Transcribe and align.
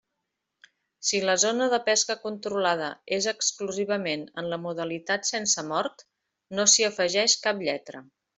Si 1.09 1.19
la 1.29 1.33
zona 1.43 1.67
de 1.73 1.79
pesca 1.89 2.15
controlada 2.23 2.87
és 3.17 3.27
exclusivament 3.33 4.23
en 4.43 4.49
la 4.55 4.59
modalitat 4.65 5.31
sense 5.33 5.65
mort, 5.69 6.03
no 6.61 6.67
s'hi 6.73 6.89
afegeix 6.91 7.37
cap 7.47 7.63
lletra. 7.69 8.05